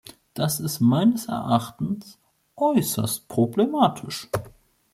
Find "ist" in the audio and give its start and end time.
0.59-0.79